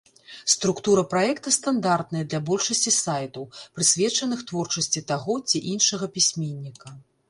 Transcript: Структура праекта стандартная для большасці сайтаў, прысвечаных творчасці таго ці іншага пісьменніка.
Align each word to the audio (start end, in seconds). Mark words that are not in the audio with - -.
Структура 0.53 1.03
праекта 1.11 1.53
стандартная 1.57 2.23
для 2.31 2.39
большасці 2.49 2.95
сайтаў, 2.97 3.47
прысвечаных 3.77 4.39
творчасці 4.51 5.07
таго 5.13 5.41
ці 5.49 5.67
іншага 5.77 6.15
пісьменніка. 6.19 7.01